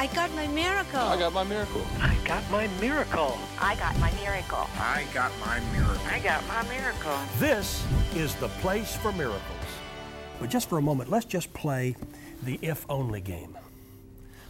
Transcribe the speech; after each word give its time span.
I 0.00 0.06
got 0.06 0.32
my 0.36 0.46
miracle. 0.46 1.00
I 1.00 1.18
got 1.18 1.32
my 1.32 1.42
miracle. 1.42 1.82
I 2.00 2.16
got 2.24 2.48
my 2.52 2.68
miracle. 2.80 3.36
I 3.58 3.74
got 3.74 3.98
my 3.98 4.12
miracle. 4.12 4.70
I 4.78 5.04
got 5.12 5.32
my 5.40 5.58
miracle. 5.72 6.06
I 6.06 6.20
got 6.20 6.46
my 6.46 6.62
miracle. 6.68 7.18
This 7.40 7.84
is 8.14 8.32
the 8.36 8.46
place 8.60 8.94
for 8.94 9.10
miracles. 9.10 9.42
But 10.38 10.50
just 10.50 10.68
for 10.68 10.78
a 10.78 10.82
moment, 10.82 11.10
let's 11.10 11.24
just 11.26 11.52
play 11.52 11.96
the 12.44 12.60
if 12.62 12.86
only 12.88 13.20
game. 13.20 13.58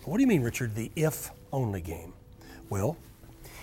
What 0.05 0.19
do 0.19 0.21
you 0.21 0.27
mean, 0.27 0.43
Richard, 0.43 0.75
the 0.75 0.91
if 0.95 1.31
only 1.51 1.81
game? 1.81 2.13
Well, 2.69 2.99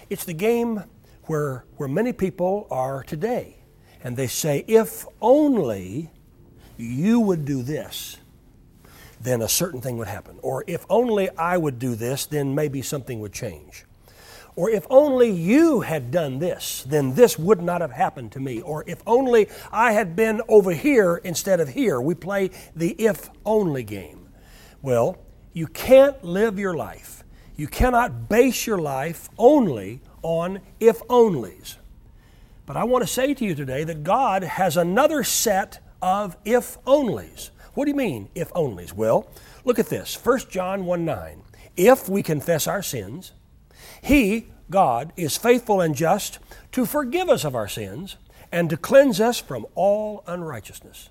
it's 0.09 0.25
the 0.25 0.33
game 0.33 0.83
where, 1.25 1.65
where 1.77 1.87
many 1.87 2.13
people 2.13 2.65
are 2.71 3.03
today. 3.03 3.57
And 4.03 4.17
they 4.17 4.25
say, 4.25 4.65
if 4.67 5.05
only 5.21 6.09
you 6.77 7.19
would 7.19 7.45
do 7.45 7.61
this, 7.61 8.17
then 9.19 9.41
a 9.41 9.49
certain 9.49 9.81
thing 9.81 9.97
would 9.97 10.07
happen. 10.07 10.37
Or 10.41 10.63
if 10.67 10.85
only 10.89 11.29
I 11.37 11.57
would 11.57 11.79
do 11.79 11.95
this, 11.95 12.25
then 12.25 12.55
maybe 12.55 12.81
something 12.81 13.19
would 13.19 13.33
change. 13.33 13.85
Or 14.55 14.69
if 14.69 14.87
only 14.89 15.31
you 15.31 15.81
had 15.81 16.11
done 16.11 16.39
this, 16.39 16.83
then 16.87 17.15
this 17.15 17.37
would 17.37 17.61
not 17.61 17.81
have 17.81 17.91
happened 17.91 18.31
to 18.33 18.39
me. 18.39 18.61
Or 18.61 18.85
if 18.87 19.01
only 19.05 19.49
I 19.71 19.91
had 19.91 20.15
been 20.15 20.41
over 20.47 20.71
here 20.71 21.17
instead 21.17 21.59
of 21.59 21.69
here. 21.69 21.99
We 21.99 22.15
play 22.15 22.51
the 22.75 22.91
if 22.91 23.29
only 23.45 23.83
game. 23.83 24.29
Well, 24.81 25.17
you 25.51 25.67
can't 25.67 26.23
live 26.23 26.57
your 26.59 26.73
life, 26.73 27.23
you 27.55 27.67
cannot 27.67 28.29
base 28.29 28.67
your 28.67 28.77
life 28.77 29.29
only 29.37 30.01
on 30.21 30.59
if 30.79 30.99
onlys. 31.07 31.77
But 32.65 32.77
I 32.77 32.83
want 32.83 33.03
to 33.03 33.07
say 33.07 33.33
to 33.33 33.45
you 33.45 33.55
today 33.55 33.83
that 33.83 34.03
God 34.03 34.43
has 34.43 34.75
another 34.75 35.23
set 35.23 35.79
of 36.01 36.35
if 36.45 36.77
onlys. 36.85 37.51
What 37.75 37.85
do 37.85 37.91
you 37.91 37.97
mean, 37.97 38.29
if 38.35 38.51
onlys? 38.53 38.93
Well, 38.93 39.29
look 39.65 39.79
at 39.79 39.89
this 39.89 40.15
1 40.15 40.39
John 40.49 40.85
1 40.85 41.05
9. 41.05 41.41
If 41.75 42.07
we 42.07 42.23
confess 42.23 42.67
our 42.67 42.81
sins, 42.81 43.33
He, 44.01 44.47
God, 44.69 45.11
is 45.17 45.37
faithful 45.37 45.81
and 45.81 45.93
just 45.93 46.39
to 46.71 46.85
forgive 46.85 47.29
us 47.29 47.43
of 47.43 47.53
our 47.53 47.67
sins 47.67 48.15
and 48.49 48.69
to 48.69 48.77
cleanse 48.77 49.19
us 49.19 49.41
from 49.41 49.65
all 49.75 50.23
unrighteousness. 50.25 51.09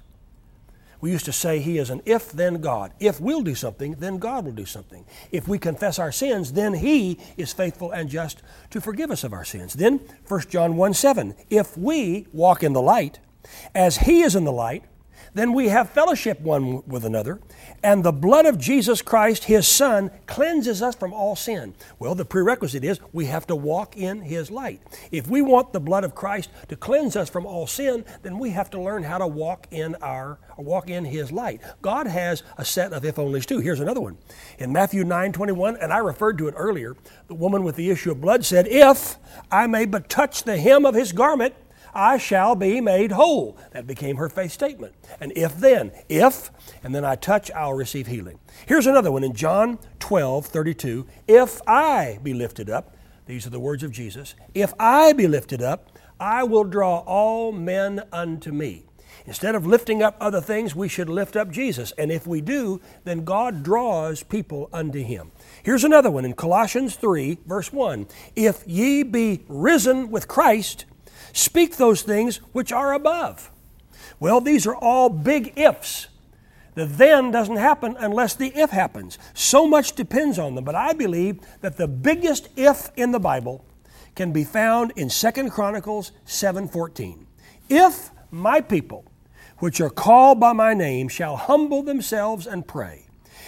We 1.03 1.11
used 1.11 1.27
to 1.27 1.33
say 1.33 1.59
He 1.59 1.77
is 1.77 1.91
an 1.91 2.01
if 2.07 2.33
then 2.33 2.63
God. 2.63 2.93
If 2.99 3.21
we'll 3.21 3.43
do 3.43 3.55
something, 3.55 3.97
then 3.97 4.17
God 4.17 4.47
will 4.47 4.53
do 4.53 4.65
something. 4.65 5.05
If 5.31 5.47
we 5.47 5.59
confess 5.59 5.99
our 5.99 6.13
sins, 6.13 6.55
then 6.55 6.73
He 6.73 7.19
is 7.37 7.53
faithful 7.53 7.93
and 7.93 8.09
just 8.09 8.43
to 8.71 8.81
forgive 8.81 9.11
us 9.11 9.23
of 9.23 9.35
our 9.35 9.45
sins. 9.45 9.75
Then 9.75 10.01
1 10.27 10.41
John 10.49 10.77
1 10.77 10.95
7. 10.95 11.35
If 11.51 11.77
we 11.77 12.27
walk 12.33 12.63
in 12.63 12.73
the 12.73 12.81
light, 12.81 13.19
as 13.75 13.99
He 13.99 14.23
is 14.23 14.35
in 14.35 14.45
the 14.45 14.53
light, 14.53 14.85
then 15.35 15.53
we 15.53 15.69
have 15.69 15.91
fellowship 15.91 16.41
one 16.41 16.83
with 16.87 17.05
another, 17.05 17.41
and 17.83 18.05
the 18.05 18.13
blood 18.13 18.47
of 18.47 18.59
Jesus 18.59 19.03
Christ, 19.03 19.45
His 19.45 19.67
Son, 19.67 20.11
cleanses 20.27 20.81
us 20.81 20.95
from 20.95 21.13
all 21.13 21.37
sin. 21.37 21.75
Well, 21.99 22.15
the 22.15 22.25
prerequisite 22.25 22.85
is 22.85 23.01
we 23.13 23.27
have 23.27 23.47
to 23.49 23.57
walk 23.57 23.97
in 23.97 24.23
His 24.23 24.51
light. 24.51 24.81
If 25.11 25.29
we 25.29 25.43
want 25.43 25.73
the 25.73 25.81
blood 25.81 26.05
of 26.05 26.15
Christ 26.15 26.51
to 26.69 26.77
cleanse 26.77 27.17
us 27.17 27.29
from 27.29 27.47
all 27.47 27.67
sin, 27.67 28.05
then 28.23 28.39
we 28.39 28.51
have 28.51 28.71
to 28.71 28.81
learn 28.81 29.03
how 29.03 29.19
to 29.19 29.27
walk 29.27 29.67
in 29.71 29.97
our 29.97 30.39
walk 30.57 30.89
in 30.89 31.05
His 31.05 31.33
light. 31.33 31.61
God 31.83 32.07
has 32.07 32.43
a 32.57 32.65
set 32.65 32.93
of 32.93 33.05
if 33.05 33.17
onlys 33.17 33.45
too. 33.45 33.59
Here's 33.59 33.81
another 33.81 34.01
one. 34.01 34.19
In 34.59 34.73
Matthew 34.73 35.05
9 35.05 35.33
21, 35.33 35.77
and 35.77 35.93
I 35.93 35.99
referred 35.99 36.39
to 36.39 36.49
it 36.49 36.55
earlier, 36.57 36.97
the 37.27 37.35
woman 37.35 37.65
with 37.65 37.77
the 37.77 37.91
issue 37.91 38.13
of 38.13 38.21
blood 38.21 38.45
said, 38.45 38.69
If 38.69 39.17
I 39.51 39.67
may 39.67 39.85
but 39.85 40.09
touch 40.09 40.45
the 40.45 40.57
hem 40.57 40.87
of 40.87 40.95
His 40.95 41.13
garment, 41.13 41.55
I 41.95 42.19
shall 42.19 42.55
be 42.55 42.81
made 42.81 43.13
whole. 43.13 43.57
That 43.73 43.87
became 43.87 44.17
her 44.17 44.29
faith 44.29 44.53
statement. 44.53 44.95
And 45.21 45.33
if 45.37 45.57
then, 45.57 45.93
if, 46.09 46.51
and 46.83 46.95
then 46.95 47.05
I 47.05 47.17
touch, 47.17 47.51
I'll 47.53 47.75
receive 47.75 48.07
healing. 48.07 48.39
Here's 48.67 48.87
another 48.87 49.13
one 49.13 49.25
in 49.25 49.35
John 49.35 49.79
12, 50.01 50.47
32. 50.47 51.07
If 51.29 51.61
I 51.67 52.19
be 52.23 52.35
lifted 52.35 52.69
up, 52.69 52.97
these 53.27 53.47
are 53.47 53.51
the 53.51 53.61
words 53.61 53.83
of 53.83 53.93
Jesus, 53.93 54.35
if 54.55 54.75
I 54.79 55.13
be 55.13 55.27
lifted 55.27 55.63
up, 55.63 55.91
I 56.21 56.45
will 56.45 56.65
draw 56.65 56.99
all 56.99 57.53
men 57.53 58.03
unto 58.13 58.53
me. 58.53 58.85
Instead 59.27 59.55
of 59.55 59.67
lifting 59.67 60.03
up 60.03 60.17
other 60.21 60.41
things, 60.41 60.75
we 60.75 60.89
should 60.89 61.09
lift 61.09 61.37
up 61.37 61.51
Jesus. 61.51 61.93
And 61.97 62.13
if 62.13 62.27
we 62.27 62.41
do, 62.41 62.81
then 63.05 63.25
God 63.25 63.63
draws 63.63 64.23
people 64.23 64.69
unto 64.73 65.03
him. 65.03 65.33
Here's 65.63 65.85
another 65.85 66.11
one 66.11 66.25
in 66.25 66.35
Colossians 66.35 66.97
3, 66.97 67.39
verse 67.47 67.73
1. 67.73 68.07
If 68.37 68.65
ye 68.67 69.03
be 69.03 69.45
risen 69.49 70.11
with 70.11 70.29
Christ, 70.29 70.85
Speak 71.35 71.77
those 71.77 72.03
things 72.03 72.37
which 72.53 72.71
are 72.73 72.95
above. 72.95 73.51
Well, 74.21 74.41
these 74.41 74.69
are 74.69 74.77
all 74.77 75.09
big 75.11 75.53
ifs. 75.59 76.07
The 76.77 76.87
then 76.87 77.33
doesn't 77.33 77.57
happen 77.57 77.97
unless 77.99 78.35
the 78.35 78.57
if 78.57 78.71
happens. 78.71 79.19
So 79.35 79.67
much 79.67 79.95
depends 79.95 80.39
on 80.39 80.55
them, 80.55 80.65
but 80.65 80.77
I 80.77 80.93
believe 80.93 81.41
that 81.61 81.77
the 81.77 81.89
biggest 81.89 82.49
if 82.57 82.91
in 82.97 83.11
the 83.11 83.19
Bible 83.19 83.65
can 84.15 84.33
be 84.33 84.45
found 84.45 84.93
in 84.95 85.09
2 85.11 85.51
Chronicles 85.51 86.13
7:14. 86.25 87.27
If 87.69 88.11
my 88.31 88.61
people, 88.61 89.05
which 89.59 89.81
are 89.81 89.91
called 89.91 90.39
by 90.39 90.53
my 90.53 90.73
name, 90.73 91.09
shall 91.09 91.37
humble 91.37 91.83
themselves 91.83 92.47
and 92.47 92.67
pray, 92.67 93.07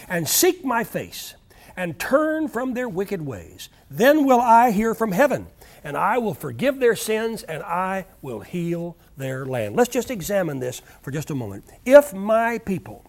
and 0.08 0.28
seek 0.28 0.64
my 0.64 0.82
face, 0.82 1.36
and 1.76 2.00
turn 2.00 2.48
from 2.48 2.74
their 2.74 2.88
wicked 2.88 3.22
ways, 3.24 3.68
then 3.88 4.24
will 4.24 4.40
I 4.40 4.72
hear 4.72 4.92
from 4.92 5.12
heaven 5.12 5.46
and 5.86 5.96
I 5.96 6.18
will 6.18 6.34
forgive 6.34 6.80
their 6.80 6.96
sins 6.96 7.44
and 7.44 7.62
I 7.62 8.06
will 8.20 8.40
heal 8.40 8.96
their 9.16 9.46
land. 9.46 9.76
Let's 9.76 9.88
just 9.88 10.10
examine 10.10 10.58
this 10.58 10.82
for 11.00 11.12
just 11.12 11.30
a 11.30 11.34
moment. 11.36 11.64
If 11.84 12.12
my 12.12 12.58
people, 12.58 13.06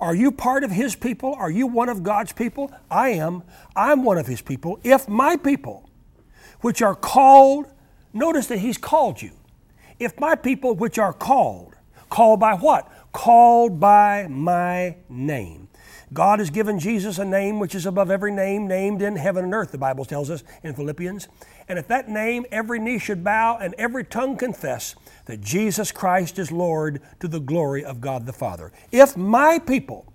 are 0.00 0.12
you 0.12 0.32
part 0.32 0.64
of 0.64 0.72
His 0.72 0.96
people? 0.96 1.32
Are 1.34 1.48
you 1.48 1.68
one 1.68 1.88
of 1.88 2.02
God's 2.02 2.32
people? 2.32 2.72
I 2.90 3.10
am. 3.10 3.44
I'm 3.76 4.02
one 4.02 4.18
of 4.18 4.26
His 4.26 4.42
people. 4.42 4.80
If 4.82 5.08
my 5.08 5.36
people, 5.36 5.88
which 6.60 6.82
are 6.82 6.96
called, 6.96 7.66
notice 8.12 8.48
that 8.48 8.58
He's 8.58 8.78
called 8.78 9.22
you. 9.22 9.30
If 10.00 10.18
my 10.18 10.34
people, 10.34 10.74
which 10.74 10.98
are 10.98 11.12
called, 11.12 11.76
called 12.10 12.40
by 12.40 12.54
what? 12.54 12.90
Called 13.12 13.78
by 13.78 14.26
my 14.28 14.96
name. 15.08 15.68
God 16.12 16.38
has 16.38 16.50
given 16.50 16.78
Jesus 16.78 17.18
a 17.18 17.24
name 17.24 17.58
which 17.58 17.74
is 17.74 17.84
above 17.84 18.10
every 18.10 18.30
name 18.30 18.68
named 18.68 19.02
in 19.02 19.16
heaven 19.16 19.44
and 19.44 19.54
earth, 19.54 19.72
the 19.72 19.78
Bible 19.78 20.04
tells 20.04 20.30
us 20.30 20.44
in 20.62 20.74
Philippians. 20.74 21.28
And 21.68 21.78
at 21.78 21.88
that 21.88 22.08
name, 22.08 22.46
every 22.52 22.78
knee 22.78 22.98
should 22.98 23.24
bow 23.24 23.58
and 23.60 23.74
every 23.74 24.04
tongue 24.04 24.36
confess 24.36 24.94
that 25.24 25.40
Jesus 25.40 25.90
Christ 25.90 26.38
is 26.38 26.52
Lord 26.52 27.02
to 27.18 27.26
the 27.26 27.40
glory 27.40 27.84
of 27.84 28.00
God 28.00 28.24
the 28.24 28.32
Father. 28.32 28.72
If 28.92 29.16
my 29.16 29.58
people, 29.58 30.12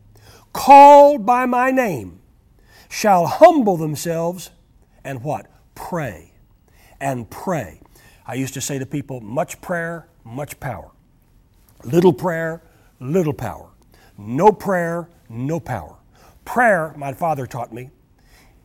called 0.54 1.26
by 1.26 1.46
my 1.46 1.72
name, 1.72 2.22
shall 2.90 3.26
humble 3.26 3.76
themselves 3.78 4.52
and 5.04 5.24
what? 5.24 5.48
Pray. 5.76 6.32
And 7.02 7.30
pray. 7.30 7.82
I 8.26 8.36
used 8.36 8.54
to 8.54 8.62
say 8.62 8.80
to 8.80 8.86
people, 8.86 9.20
much 9.20 9.60
prayer, 9.60 10.08
much 10.24 10.60
power. 10.60 10.92
Little 11.84 12.14
prayer, 12.14 12.62
little 13.00 13.34
power. 13.34 13.72
No 14.18 14.52
prayer, 14.52 15.10
no 15.30 15.60
power. 15.60 15.98
Prayer, 16.46 16.94
my 16.98 17.14
father 17.14 17.46
taught 17.48 17.74
me, 17.74 17.90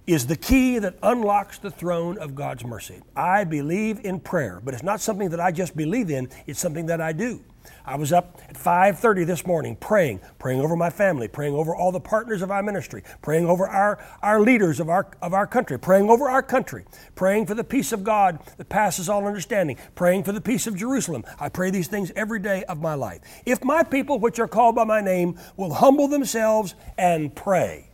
is 0.07 0.27
the 0.27 0.37
key 0.37 0.79
that 0.79 0.97
unlocks 1.03 1.59
the 1.59 1.71
throne 1.71 2.19
of 2.19 2.35
God's 2.35 2.65
mercy. 2.65 3.03
I 3.17 3.45
believe 3.45 4.05
in 4.05 4.21
prayer, 4.21 4.61
but 4.65 4.73
it's 4.73 4.83
not 4.83 5.01
something 5.01 5.31
that 5.31 5.41
I 5.41 5.51
just 5.51 5.77
believe 5.77 6.11
in, 6.11 6.29
it's 6.47 6.61
something 6.61 6.87
that 6.87 7.01
I 7.01 7.13
do. 7.13 7.43
I 7.85 7.97
was 7.97 8.13
up 8.13 8.41
at 8.49 8.57
5:30 8.57 9.25
this 9.25 9.45
morning 9.45 9.77
praying, 9.77 10.21
praying 10.39 10.61
over 10.61 10.77
my 10.77 10.91
family, 10.91 11.27
praying 11.27 11.55
over 11.55 11.75
all 11.75 11.91
the 11.91 12.01
partners 12.01 12.43
of 12.43 12.51
our 12.51 12.63
ministry, 12.63 13.03
praying 13.23 13.47
over 13.47 13.67
our, 13.67 13.99
our 14.23 14.41
leaders 14.41 14.79
of 14.79 14.89
our 14.89 15.09
of 15.21 15.35
our 15.35 15.47
country, 15.47 15.79
praying 15.79 16.09
over 16.09 16.29
our 16.29 16.43
country, 16.43 16.85
praying 17.17 17.47
for 17.47 17.55
the 17.55 17.65
peace 17.65 17.93
of 17.93 18.05
God 18.05 18.39
that 18.57 18.69
passes 18.69 19.09
all 19.09 19.27
understanding, 19.27 19.77
praying 19.97 20.23
for 20.23 20.33
the 20.33 20.41
peace 20.41 20.67
of 20.67 20.77
Jerusalem. 20.77 21.25
I 21.41 21.49
pray 21.49 21.71
these 21.71 21.89
things 21.89 22.13
every 22.15 22.39
day 22.39 22.65
of 22.65 22.81
my 22.81 22.95
life. 22.95 23.21
If 23.45 23.65
my 23.65 23.83
people 23.83 24.19
which 24.19 24.39
are 24.39 24.49
called 24.49 24.77
by 24.77 24.85
my 24.85 25.01
name 25.01 25.39
will 25.57 25.75
humble 25.75 26.09
themselves 26.09 26.75
and 26.97 27.35
pray, 27.35 27.91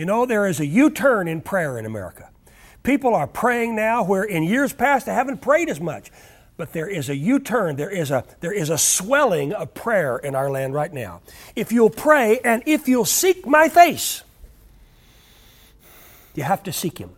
you 0.00 0.06
know, 0.06 0.24
there 0.24 0.46
is 0.46 0.60
a 0.60 0.66
U 0.66 0.88
turn 0.88 1.28
in 1.28 1.42
prayer 1.42 1.78
in 1.78 1.84
America. 1.84 2.30
People 2.82 3.14
are 3.14 3.26
praying 3.26 3.76
now 3.76 4.02
where 4.02 4.24
in 4.24 4.42
years 4.42 4.72
past 4.72 5.04
they 5.04 5.12
haven't 5.12 5.42
prayed 5.42 5.68
as 5.68 5.78
much. 5.78 6.10
But 6.56 6.72
there 6.72 6.88
is 6.88 7.10
a 7.10 7.16
U 7.16 7.38
turn, 7.38 7.76
there 7.76 7.90
is 7.90 8.10
a, 8.10 8.24
there 8.40 8.50
is 8.50 8.70
a 8.70 8.78
swelling 8.78 9.52
of 9.52 9.74
prayer 9.74 10.16
in 10.16 10.34
our 10.34 10.50
land 10.50 10.72
right 10.72 10.90
now. 10.90 11.20
If 11.54 11.70
you'll 11.70 11.90
pray 11.90 12.40
and 12.42 12.62
if 12.64 12.88
you'll 12.88 13.04
seek 13.04 13.46
my 13.46 13.68
face, 13.68 14.22
you 16.34 16.44
have 16.44 16.62
to 16.62 16.72
seek 16.72 16.96
him. 16.96 17.10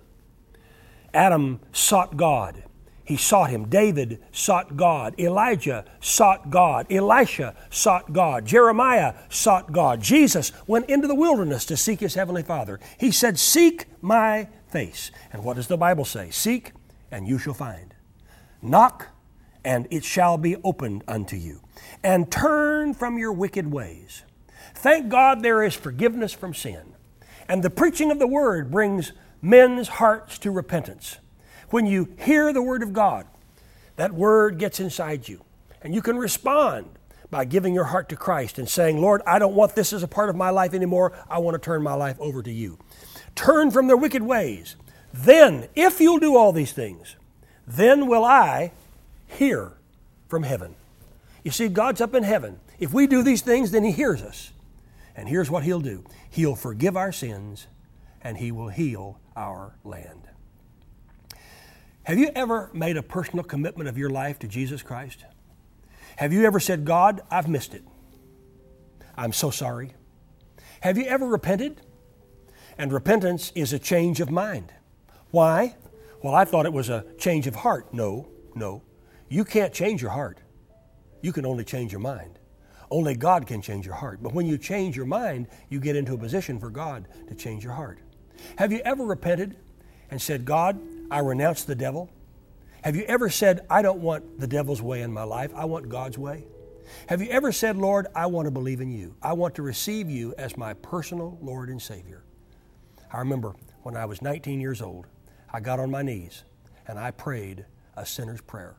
Adam 1.14 1.60
sought 1.70 2.16
God. 2.16 2.64
He 3.04 3.16
sought 3.16 3.50
him. 3.50 3.68
David 3.68 4.22
sought 4.30 4.76
God. 4.76 5.18
Elijah 5.18 5.84
sought 6.00 6.50
God. 6.50 6.86
Elisha 6.90 7.56
sought 7.70 8.12
God. 8.12 8.46
Jeremiah 8.46 9.14
sought 9.28 9.72
God. 9.72 10.00
Jesus 10.00 10.52
went 10.66 10.88
into 10.88 11.08
the 11.08 11.14
wilderness 11.14 11.64
to 11.66 11.76
seek 11.76 12.00
his 12.00 12.14
heavenly 12.14 12.42
Father. 12.42 12.78
He 12.98 13.10
said, 13.10 13.38
Seek 13.38 13.86
my 14.00 14.48
face. 14.68 15.10
And 15.32 15.44
what 15.44 15.56
does 15.56 15.66
the 15.66 15.76
Bible 15.76 16.04
say? 16.04 16.30
Seek 16.30 16.72
and 17.10 17.26
you 17.26 17.38
shall 17.38 17.54
find. 17.54 17.94
Knock 18.60 19.08
and 19.64 19.86
it 19.90 20.04
shall 20.04 20.38
be 20.38 20.56
opened 20.64 21.04
unto 21.08 21.36
you. 21.36 21.60
And 22.02 22.30
turn 22.30 22.94
from 22.94 23.18
your 23.18 23.32
wicked 23.32 23.70
ways. 23.70 24.22
Thank 24.74 25.08
God 25.08 25.42
there 25.42 25.62
is 25.62 25.74
forgiveness 25.74 26.32
from 26.32 26.54
sin. 26.54 26.94
And 27.48 27.62
the 27.62 27.70
preaching 27.70 28.10
of 28.10 28.18
the 28.18 28.26
word 28.26 28.70
brings 28.70 29.12
men's 29.40 29.88
hearts 29.88 30.38
to 30.38 30.50
repentance. 30.50 31.18
When 31.72 31.86
you 31.86 32.14
hear 32.18 32.52
the 32.52 32.60
word 32.60 32.82
of 32.82 32.92
God, 32.92 33.26
that 33.96 34.12
word 34.12 34.58
gets 34.58 34.78
inside 34.78 35.26
you, 35.26 35.42
and 35.80 35.94
you 35.94 36.02
can 36.02 36.18
respond 36.18 36.86
by 37.30 37.46
giving 37.46 37.72
your 37.72 37.84
heart 37.84 38.10
to 38.10 38.16
Christ 38.16 38.58
and 38.58 38.68
saying, 38.68 39.00
Lord, 39.00 39.22
I 39.26 39.38
don't 39.38 39.54
want 39.54 39.74
this 39.74 39.94
as 39.94 40.02
a 40.02 40.08
part 40.08 40.28
of 40.28 40.36
my 40.36 40.50
life 40.50 40.74
anymore. 40.74 41.14
I 41.30 41.38
want 41.38 41.54
to 41.54 41.58
turn 41.58 41.82
my 41.82 41.94
life 41.94 42.20
over 42.20 42.42
to 42.42 42.52
you. 42.52 42.78
Turn 43.34 43.70
from 43.70 43.86
their 43.86 43.96
wicked 43.96 44.22
ways. 44.22 44.76
Then, 45.14 45.66
if 45.74 45.98
you'll 45.98 46.18
do 46.18 46.36
all 46.36 46.52
these 46.52 46.72
things, 46.72 47.16
then 47.66 48.06
will 48.06 48.26
I 48.26 48.72
hear 49.26 49.72
from 50.28 50.42
heaven. 50.42 50.74
You 51.42 51.52
see, 51.52 51.68
God's 51.68 52.02
up 52.02 52.14
in 52.14 52.22
heaven. 52.22 52.60
If 52.80 52.92
we 52.92 53.06
do 53.06 53.22
these 53.22 53.40
things, 53.40 53.70
then 53.70 53.82
He 53.82 53.92
hears 53.92 54.20
us. 54.20 54.52
And 55.16 55.26
here's 55.26 55.50
what 55.50 55.62
He'll 55.62 55.80
do 55.80 56.04
He'll 56.28 56.54
forgive 56.54 56.98
our 56.98 57.12
sins 57.12 57.66
and 58.20 58.36
He 58.36 58.52
will 58.52 58.68
heal 58.68 59.18
our 59.34 59.74
land. 59.84 60.28
Have 62.04 62.18
you 62.18 62.30
ever 62.34 62.68
made 62.72 62.96
a 62.96 63.02
personal 63.02 63.44
commitment 63.44 63.88
of 63.88 63.96
your 63.96 64.10
life 64.10 64.38
to 64.40 64.48
Jesus 64.48 64.82
Christ? 64.82 65.24
Have 66.16 66.32
you 66.32 66.44
ever 66.44 66.58
said, 66.58 66.84
God, 66.84 67.20
I've 67.30 67.48
missed 67.48 67.74
it? 67.74 67.84
I'm 69.16 69.32
so 69.32 69.50
sorry. 69.50 69.94
Have 70.80 70.98
you 70.98 71.04
ever 71.04 71.26
repented? 71.26 71.80
And 72.76 72.92
repentance 72.92 73.52
is 73.54 73.72
a 73.72 73.78
change 73.78 74.20
of 74.20 74.30
mind. 74.30 74.72
Why? 75.30 75.76
Well, 76.22 76.34
I 76.34 76.44
thought 76.44 76.66
it 76.66 76.72
was 76.72 76.88
a 76.88 77.04
change 77.18 77.46
of 77.46 77.54
heart. 77.54 77.94
No, 77.94 78.28
no. 78.54 78.82
You 79.28 79.44
can't 79.44 79.72
change 79.72 80.02
your 80.02 80.10
heart. 80.10 80.40
You 81.20 81.32
can 81.32 81.46
only 81.46 81.64
change 81.64 81.92
your 81.92 82.00
mind. 82.00 82.38
Only 82.90 83.14
God 83.14 83.46
can 83.46 83.62
change 83.62 83.86
your 83.86 83.94
heart. 83.94 84.22
But 84.22 84.34
when 84.34 84.46
you 84.46 84.58
change 84.58 84.96
your 84.96 85.06
mind, 85.06 85.46
you 85.68 85.78
get 85.78 85.96
into 85.96 86.14
a 86.14 86.18
position 86.18 86.58
for 86.58 86.68
God 86.68 87.06
to 87.28 87.34
change 87.34 87.62
your 87.62 87.72
heart. 87.74 88.00
Have 88.56 88.72
you 88.72 88.80
ever 88.84 89.04
repented 89.04 89.56
and 90.10 90.20
said, 90.20 90.44
God, 90.44 90.78
I 91.12 91.18
renounce 91.18 91.64
the 91.64 91.74
devil? 91.74 92.10
Have 92.82 92.96
you 92.96 93.02
ever 93.02 93.28
said, 93.28 93.66
I 93.68 93.82
don't 93.82 94.00
want 94.00 94.40
the 94.40 94.46
devil's 94.46 94.80
way 94.80 95.02
in 95.02 95.12
my 95.12 95.24
life, 95.24 95.52
I 95.54 95.66
want 95.66 95.90
God's 95.90 96.16
way? 96.16 96.46
Have 97.08 97.20
you 97.20 97.28
ever 97.28 97.52
said, 97.52 97.76
Lord, 97.76 98.06
I 98.14 98.26
want 98.26 98.46
to 98.46 98.50
believe 98.50 98.80
in 98.80 98.90
you. 98.90 99.14
I 99.22 99.34
want 99.34 99.54
to 99.56 99.62
receive 99.62 100.08
you 100.08 100.34
as 100.38 100.56
my 100.56 100.72
personal 100.72 101.38
Lord 101.42 101.68
and 101.68 101.80
Savior? 101.80 102.24
I 103.12 103.18
remember 103.18 103.54
when 103.82 103.94
I 103.94 104.06
was 104.06 104.22
19 104.22 104.58
years 104.58 104.80
old, 104.80 105.06
I 105.52 105.60
got 105.60 105.78
on 105.78 105.90
my 105.90 106.00
knees 106.00 106.44
and 106.88 106.98
I 106.98 107.10
prayed 107.10 107.66
a 107.94 108.06
sinner's 108.06 108.40
prayer. 108.40 108.76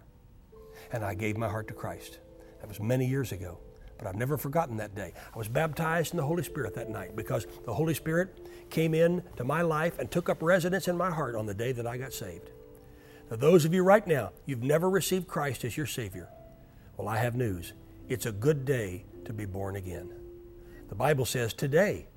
And 0.91 1.05
I 1.05 1.13
gave 1.13 1.37
my 1.37 1.47
heart 1.47 1.67
to 1.67 1.73
Christ. 1.75 2.17
That 2.61 2.67
was 2.67 2.79
many 2.79 3.05
years 3.05 3.31
ago, 3.31 3.59
but 3.97 4.07
I've 4.07 4.15
never 4.15 4.37
forgotten 4.37 4.77
that 4.77 4.95
day. 4.95 5.13
I 5.33 5.37
was 5.37 5.47
baptized 5.47 6.13
in 6.13 6.17
the 6.17 6.25
Holy 6.25 6.43
Spirit 6.43 6.73
that 6.75 6.89
night 6.89 7.15
because 7.15 7.47
the 7.65 7.73
Holy 7.73 7.93
Spirit 7.93 8.49
came 8.69 8.93
in 8.93 9.23
to 9.37 9.43
my 9.43 9.61
life 9.61 9.99
and 9.99 10.09
took 10.09 10.29
up 10.29 10.41
residence 10.41 10.87
in 10.87 10.97
my 10.97 11.11
heart 11.11 11.35
on 11.35 11.45
the 11.45 11.53
day 11.53 11.71
that 11.71 11.87
I 11.87 11.97
got 11.97 12.13
saved. 12.13 12.49
Now, 13.29 13.37
those 13.37 13.65
of 13.65 13.73
you 13.73 13.83
right 13.83 14.05
now, 14.05 14.31
you've 14.45 14.63
never 14.63 14.89
received 14.89 15.27
Christ 15.27 15.63
as 15.63 15.77
your 15.77 15.85
Savior. 15.85 16.29
Well, 16.97 17.07
I 17.07 17.17
have 17.17 17.35
news. 17.35 17.73
It's 18.09 18.25
a 18.25 18.31
good 18.31 18.65
day 18.65 19.05
to 19.25 19.33
be 19.33 19.45
born 19.45 19.75
again. 19.75 20.13
The 20.89 20.95
Bible 20.95 21.25
says 21.25 21.53
today 21.53 22.07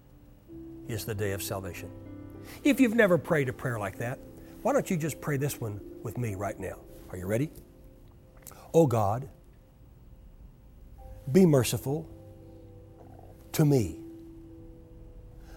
is 0.88 1.04
the 1.04 1.14
day 1.14 1.32
of 1.32 1.42
salvation. 1.42 1.90
If 2.64 2.80
you've 2.80 2.94
never 2.94 3.18
prayed 3.18 3.48
a 3.48 3.52
prayer 3.52 3.78
like 3.78 3.98
that, 3.98 4.18
why 4.62 4.72
don't 4.72 4.90
you 4.90 4.96
just 4.96 5.20
pray 5.20 5.36
this 5.36 5.60
one 5.60 5.80
with 6.02 6.18
me 6.18 6.34
right 6.34 6.58
now? 6.58 6.76
Are 7.10 7.16
you 7.16 7.26
ready? 7.26 7.50
Oh 8.74 8.86
God, 8.86 9.28
be 11.30 11.44
merciful 11.46 12.08
to 13.52 13.64
me, 13.64 13.98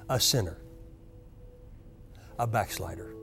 a 0.10 0.20
sinner, 0.20 0.62
a 2.38 2.48
backslider. 2.48 3.14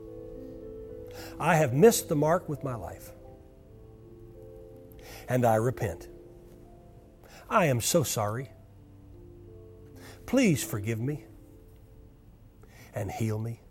I 1.39 1.55
have 1.55 1.73
missed 1.73 2.09
the 2.09 2.15
mark 2.15 2.47
with 2.47 2.63
my 2.63 2.75
life, 2.75 3.11
and 5.27 5.45
I 5.45 5.55
repent. 5.55 6.07
I 7.49 7.65
am 7.65 7.81
so 7.81 8.03
sorry. 8.03 8.49
Please 10.25 10.63
forgive 10.63 10.99
me 10.99 11.25
and 12.93 13.11
heal 13.11 13.39
me. 13.39 13.61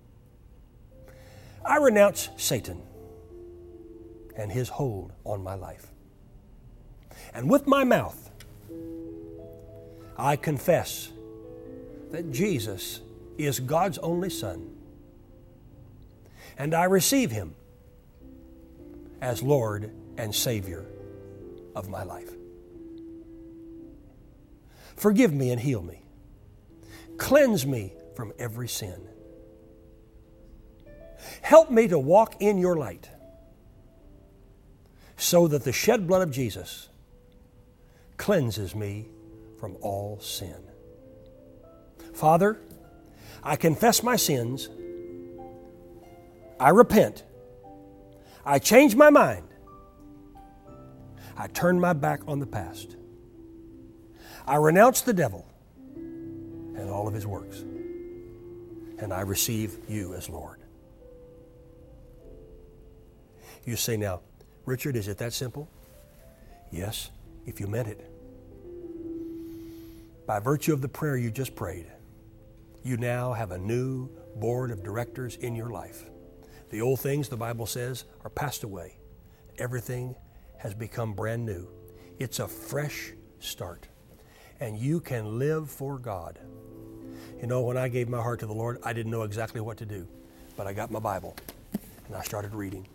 I 1.64 1.76
renounce 1.78 2.28
Satan 2.36 2.82
and 4.36 4.52
his 4.52 4.68
hold 4.68 5.12
on 5.24 5.42
my 5.42 5.54
life. 5.54 5.92
And 7.34 7.50
with 7.50 7.66
my 7.66 7.84
mouth, 7.84 8.25
I 10.16 10.36
confess 10.36 11.10
that 12.10 12.30
Jesus 12.32 13.00
is 13.36 13.60
God's 13.60 13.98
only 13.98 14.30
Son. 14.30 14.70
And 16.58 16.74
I 16.74 16.84
receive 16.84 17.30
him 17.30 17.54
as 19.20 19.42
Lord 19.42 19.92
and 20.16 20.34
Savior 20.34 20.86
of 21.74 21.88
my 21.88 22.02
life. 22.02 22.30
Forgive 24.96 25.32
me 25.32 25.50
and 25.50 25.60
heal 25.60 25.82
me. 25.82 26.02
Cleanse 27.18 27.66
me 27.66 27.92
from 28.14 28.32
every 28.38 28.68
sin. 28.68 29.08
Help 31.42 31.70
me 31.70 31.88
to 31.88 31.98
walk 31.98 32.36
in 32.40 32.58
your 32.58 32.76
light 32.76 33.10
so 35.16 35.48
that 35.48 35.64
the 35.64 35.72
shed 35.72 36.06
blood 36.06 36.22
of 36.22 36.30
Jesus 36.30 36.88
cleanses 38.16 38.74
me 38.74 39.08
from 39.58 39.76
all 39.80 40.18
sin. 40.20 40.56
Father, 42.12 42.58
I 43.42 43.56
confess 43.56 44.02
my 44.02 44.16
sins. 44.16 44.68
I 46.58 46.70
repent. 46.70 47.24
I 48.44 48.58
change 48.58 48.94
my 48.94 49.10
mind. 49.10 49.48
I 51.36 51.48
turn 51.48 51.78
my 51.78 51.92
back 51.92 52.20
on 52.26 52.38
the 52.38 52.46
past. 52.46 52.96
I 54.46 54.56
renounce 54.56 55.02
the 55.02 55.12
devil 55.12 55.46
and 55.94 56.88
all 56.88 57.08
of 57.08 57.14
his 57.14 57.26
works. 57.26 57.64
And 58.98 59.12
I 59.12 59.20
receive 59.20 59.76
you 59.88 60.14
as 60.14 60.30
Lord. 60.30 60.60
You 63.64 63.76
say 63.76 63.96
now, 63.96 64.20
Richard, 64.64 64.96
is 64.96 65.08
it 65.08 65.18
that 65.18 65.32
simple? 65.32 65.68
Yes, 66.70 67.10
if 67.46 67.60
you 67.60 67.66
meant 67.66 67.88
it. 67.88 68.10
By 70.26 70.40
virtue 70.40 70.72
of 70.72 70.82
the 70.82 70.88
prayer 70.88 71.16
you 71.16 71.30
just 71.30 71.54
prayed, 71.54 71.86
you 72.82 72.96
now 72.96 73.32
have 73.32 73.52
a 73.52 73.58
new 73.58 74.10
board 74.36 74.70
of 74.70 74.82
directors 74.82 75.36
in 75.36 75.54
your 75.54 75.70
life. 75.70 76.10
The 76.70 76.80
old 76.80 77.00
things, 77.00 77.28
the 77.28 77.36
Bible 77.36 77.66
says, 77.66 78.04
are 78.24 78.30
passed 78.30 78.64
away. 78.64 78.98
Everything 79.58 80.16
has 80.58 80.74
become 80.74 81.14
brand 81.14 81.46
new. 81.46 81.68
It's 82.18 82.40
a 82.40 82.48
fresh 82.48 83.12
start. 83.38 83.86
And 84.58 84.76
you 84.76 85.00
can 85.00 85.38
live 85.38 85.70
for 85.70 85.98
God. 85.98 86.40
You 87.40 87.46
know, 87.46 87.62
when 87.62 87.76
I 87.76 87.88
gave 87.88 88.08
my 88.08 88.20
heart 88.20 88.40
to 88.40 88.46
the 88.46 88.52
Lord, 88.52 88.80
I 88.82 88.92
didn't 88.92 89.12
know 89.12 89.22
exactly 89.22 89.60
what 89.60 89.76
to 89.78 89.86
do. 89.86 90.08
But 90.56 90.66
I 90.66 90.72
got 90.72 90.90
my 90.90 90.98
Bible 90.98 91.36
and 92.06 92.16
I 92.16 92.22
started 92.22 92.54
reading. 92.54 92.88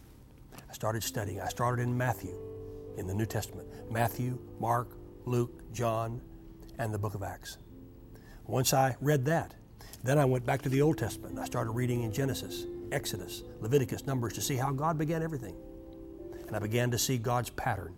I 0.69 0.73
started 0.73 1.03
studying. 1.03 1.39
I 1.39 1.47
started 1.47 1.83
in 1.83 1.97
Matthew 1.97 2.50
in 2.97 3.07
the 3.07 3.13
New 3.13 3.25
Testament 3.25 3.67
Matthew, 3.91 4.39
Mark, 4.59 4.97
Luke, 5.25 5.71
John, 5.73 6.21
and 6.77 6.93
the 6.93 6.97
book 6.97 7.13
of 7.15 7.23
Acts. 7.23 7.57
Once 8.47 8.73
I 8.73 8.95
read 9.01 9.25
that, 9.25 9.53
then 10.03 10.17
I 10.17 10.25
went 10.25 10.45
back 10.45 10.61
to 10.63 10.69
the 10.69 10.81
Old 10.81 10.97
Testament. 10.97 11.37
I 11.37 11.45
started 11.45 11.71
reading 11.71 12.03
in 12.03 12.11
Genesis, 12.11 12.65
Exodus, 12.91 13.43
Leviticus, 13.59 14.05
Numbers 14.05 14.33
to 14.33 14.41
see 14.41 14.55
how 14.55 14.71
God 14.71 14.97
began 14.97 15.21
everything. 15.21 15.55
And 16.47 16.55
I 16.55 16.59
began 16.59 16.91
to 16.91 16.97
see 16.97 17.17
God's 17.17 17.49
pattern. 17.51 17.95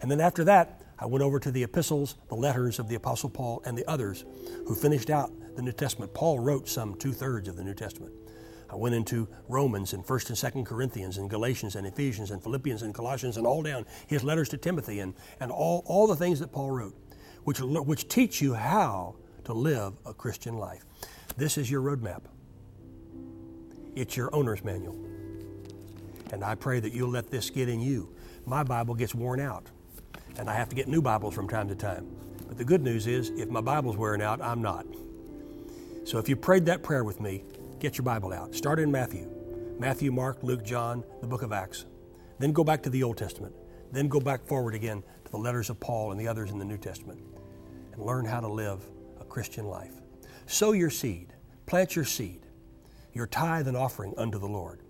And 0.00 0.10
then 0.10 0.20
after 0.20 0.44
that, 0.44 0.82
I 0.98 1.06
went 1.06 1.22
over 1.22 1.40
to 1.40 1.50
the 1.50 1.62
epistles, 1.62 2.16
the 2.28 2.34
letters 2.34 2.78
of 2.78 2.88
the 2.88 2.94
Apostle 2.94 3.30
Paul, 3.30 3.62
and 3.64 3.76
the 3.76 3.88
others 3.90 4.24
who 4.66 4.74
finished 4.74 5.10
out 5.10 5.32
the 5.56 5.62
New 5.62 5.72
Testament. 5.72 6.14
Paul 6.14 6.38
wrote 6.38 6.68
some 6.68 6.94
two 6.94 7.12
thirds 7.12 7.48
of 7.48 7.56
the 7.56 7.64
New 7.64 7.74
Testament. 7.74 8.12
I 8.70 8.76
went 8.76 8.94
into 8.94 9.28
Romans 9.48 9.92
and 9.92 10.04
1st 10.04 10.28
and 10.28 10.54
2nd 10.54 10.66
Corinthians 10.66 11.18
and 11.18 11.28
Galatians 11.28 11.74
and 11.74 11.86
Ephesians 11.86 12.30
and 12.30 12.42
Philippians 12.42 12.82
and 12.82 12.94
Colossians 12.94 13.36
and 13.36 13.46
all 13.46 13.62
down 13.62 13.84
his 14.06 14.22
letters 14.22 14.48
to 14.50 14.56
Timothy 14.56 15.00
and, 15.00 15.14
and 15.40 15.50
all, 15.50 15.82
all 15.86 16.06
the 16.06 16.16
things 16.16 16.38
that 16.40 16.52
Paul 16.52 16.70
wrote 16.70 16.94
which, 17.44 17.60
which 17.60 18.08
teach 18.08 18.40
you 18.40 18.54
how 18.54 19.16
to 19.44 19.52
live 19.52 19.94
a 20.06 20.14
Christian 20.14 20.58
life. 20.58 20.84
This 21.36 21.58
is 21.58 21.70
your 21.70 21.82
roadmap. 21.82 22.22
It's 23.96 24.16
your 24.16 24.34
owner's 24.34 24.62
manual. 24.62 24.96
And 26.32 26.44
I 26.44 26.54
pray 26.54 26.80
that 26.80 26.92
you'll 26.92 27.10
let 27.10 27.30
this 27.30 27.50
get 27.50 27.68
in 27.68 27.80
you. 27.80 28.14
My 28.46 28.62
Bible 28.62 28.94
gets 28.94 29.14
worn 29.14 29.40
out, 29.40 29.66
and 30.38 30.48
I 30.48 30.54
have 30.54 30.68
to 30.68 30.76
get 30.76 30.86
new 30.86 31.02
Bibles 31.02 31.34
from 31.34 31.48
time 31.48 31.68
to 31.68 31.74
time. 31.74 32.06
But 32.46 32.56
the 32.56 32.64
good 32.64 32.82
news 32.82 33.06
is, 33.06 33.30
if 33.30 33.48
my 33.48 33.60
Bible's 33.60 33.96
wearing 33.96 34.22
out, 34.22 34.40
I'm 34.40 34.62
not. 34.62 34.86
So 36.04 36.18
if 36.18 36.28
you 36.28 36.36
prayed 36.36 36.66
that 36.66 36.82
prayer 36.82 37.04
with 37.04 37.20
me, 37.20 37.44
get 37.80 37.96
your 37.96 38.04
Bible 38.04 38.32
out. 38.32 38.54
Start 38.54 38.78
in 38.78 38.90
Matthew 38.90 39.28
Matthew, 39.78 40.12
Mark, 40.12 40.42
Luke, 40.42 40.62
John, 40.62 41.02
the 41.22 41.26
book 41.26 41.40
of 41.40 41.52
Acts. 41.52 41.86
Then 42.38 42.52
go 42.52 42.62
back 42.62 42.82
to 42.82 42.90
the 42.90 43.02
Old 43.02 43.16
Testament. 43.16 43.54
Then 43.90 44.08
go 44.08 44.20
back 44.20 44.44
forward 44.44 44.74
again 44.74 45.02
to 45.24 45.30
the 45.30 45.38
letters 45.38 45.70
of 45.70 45.80
Paul 45.80 46.10
and 46.12 46.20
the 46.20 46.28
others 46.28 46.50
in 46.50 46.58
the 46.58 46.64
New 46.66 46.76
Testament 46.76 47.18
and 47.92 48.02
learn 48.02 48.26
how 48.26 48.40
to 48.40 48.48
live 48.48 48.82
a 49.18 49.24
Christian 49.24 49.64
life. 49.64 49.94
Sow 50.44 50.72
your 50.72 50.90
seed, 50.90 51.32
plant 51.64 51.96
your 51.96 52.04
seed, 52.04 52.44
your 53.14 53.26
tithe 53.26 53.68
and 53.68 53.76
offering 53.76 54.12
unto 54.18 54.38
the 54.38 54.46
Lord. 54.46 54.82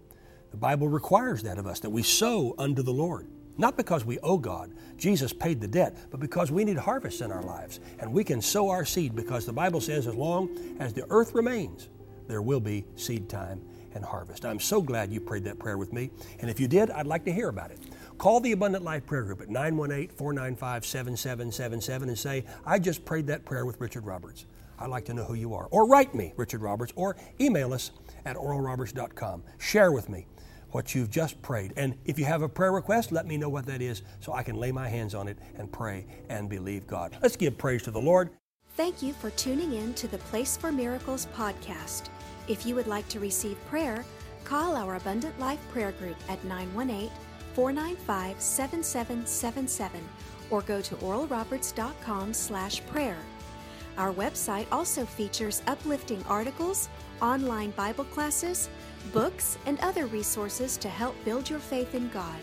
The 0.51 0.57
Bible 0.57 0.89
requires 0.89 1.45
that 1.45 1.59
of 1.59 1.69
us, 1.69 1.79
that 1.81 1.91
we 1.91 2.03
sow 2.03 2.57
unto 2.59 2.83
the 2.83 2.93
Lord. 2.93 3.29
Not 3.57 3.77
because 3.77 4.05
we 4.05 4.19
owe 4.21 4.39
God, 4.39 4.75
Jesus 4.97 5.33
paid 5.33 5.61
the 5.61 5.69
debt, 5.69 5.97
but 6.11 6.19
because 6.19 6.51
we 6.51 6.65
need 6.65 6.79
harvests 6.79 7.21
in 7.21 7.31
our 7.31 7.43
lives. 7.43 7.79
And 8.01 8.13
we 8.13 8.25
can 8.25 8.43
sow 8.43 8.71
our 8.71 8.85
seed 8.85 9.15
because 9.15 9.47
the 9.47 9.53
Bible 9.53 9.81
says, 9.81 10.09
as 10.09 10.15
long 10.17 10.77
as 10.81 10.93
the 10.93 11.07
earth 11.11 11.35
remains, 11.35 11.89
there 12.31 12.43
will 12.43 12.61
be 12.61 12.85
seed 12.97 13.29
time 13.29 13.61
and 13.95 14.05
harvest. 14.05 14.45
I'm 14.45 14.61
so 14.61 14.81
glad 14.81 15.13
you 15.13 15.21
prayed 15.21 15.45
that 15.45 15.59
prayer 15.59 15.77
with 15.77 15.93
me. 15.93 16.11
And 16.39 16.49
if 16.49 16.61
you 16.61 16.69
did, 16.69 16.91
I'd 16.91 17.07
like 17.07 17.25
to 17.25 17.33
hear 17.33 17.49
about 17.49 17.71
it. 17.71 17.79
Call 18.19 18.41
the 18.41 18.53
Abundant 18.53 18.85
Life 18.85 19.07
Prayer 19.07 19.23
Group 19.23 19.41
at 19.41 19.49
918 19.49 20.17
495 20.17 20.87
7777 20.87 22.09
and 22.09 22.19
say, 22.19 22.45
I 22.65 22.79
just 22.79 23.05
prayed 23.05 23.27
that 23.29 23.45
prayer 23.45 23.67
with 23.67 23.81
Richard 23.81 24.05
Roberts. 24.05 24.47
I'd 24.79 24.91
like 24.91 25.05
to 25.07 25.15
know 25.15 25.25
who 25.25 25.35
you 25.35 25.55
are. 25.55 25.67
Or 25.71 25.87
write 25.87 26.15
me, 26.15 26.33
Richard 26.37 26.63
Roberts, 26.63 26.93
or 26.97 27.17
email 27.41 27.75
us 27.75 27.91
at 28.25 28.37
oralroberts.com. 28.37 29.43
Share 29.59 29.93
with 29.93 30.09
me 30.09 30.27
what 30.71 30.95
you've 30.95 31.11
just 31.11 31.41
prayed. 31.43 31.73
And 31.77 31.97
if 32.05 32.19
you 32.19 32.25
have 32.25 32.43
a 32.43 32.49
prayer 32.49 32.73
request, 32.73 33.13
let 33.13 33.27
me 33.27 33.37
know 33.37 33.49
what 33.49 33.67
that 33.67 33.83
is 33.83 34.03
so 34.21 34.33
I 34.33 34.43
can 34.43 34.57
lay 34.57 34.73
my 34.73 34.89
hands 34.89 35.15
on 35.15 35.29
it 35.29 35.39
and 35.57 35.71
pray 35.71 36.07
and 36.29 36.49
believe 36.49 36.87
God. 36.87 37.17
Let's 37.23 37.37
give 37.37 37.59
praise 37.59 37.83
to 37.83 37.91
the 37.91 38.01
Lord. 38.01 38.31
Thank 38.77 39.03
you 39.03 39.13
for 39.13 39.31
tuning 39.31 39.75
in 39.75 39.95
to 39.95 40.09
the 40.09 40.19
Place 40.19 40.57
for 40.57 40.71
Miracles 40.71 41.27
podcast. 41.35 42.09
If 42.51 42.67
you 42.67 42.75
would 42.75 42.89
like 42.89 43.09
to 43.11 43.21
receive 43.21 43.65
prayer, 43.67 44.05
call 44.43 44.75
our 44.75 44.97
Abundant 44.97 45.39
Life 45.39 45.61
Prayer 45.71 45.93
Group 45.93 46.17
at 46.29 46.43
918 46.43 47.09
495 47.55 48.41
7777 48.41 50.01
or 50.51 50.61
go 50.63 50.81
to 50.81 50.97
oralroberts.com 50.97 52.35
slash 52.35 52.85
prayer. 52.87 53.19
Our 53.97 54.13
website 54.13 54.67
also 54.73 55.05
features 55.05 55.63
uplifting 55.69 56.25
articles, 56.25 56.89
online 57.23 57.71
Bible 57.71 58.07
classes, 58.07 58.69
books, 59.13 59.57
and 59.67 59.79
other 59.79 60.07
resources 60.07 60.77
to 60.79 60.89
help 60.89 61.15
build 61.25 61.49
your 61.49 61.61
faith 61.61 61.95
in 61.95 62.09
God. 62.09 62.41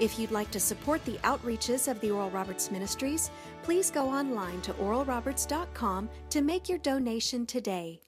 If 0.00 0.18
you'd 0.18 0.32
like 0.32 0.50
to 0.50 0.58
support 0.58 1.04
the 1.04 1.18
outreaches 1.18 1.86
of 1.86 2.00
the 2.00 2.10
Oral 2.10 2.30
Roberts 2.30 2.72
Ministries, 2.72 3.30
please 3.62 3.88
go 3.88 4.08
online 4.08 4.60
to 4.62 4.72
oralroberts.com 4.72 6.10
to 6.30 6.42
make 6.42 6.68
your 6.68 6.78
donation 6.78 7.46
today. 7.46 8.00